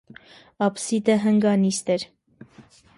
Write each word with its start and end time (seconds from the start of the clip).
Աբսիդը 0.67 1.19
հնգանիստ 1.27 1.95
էր։ 1.97 2.09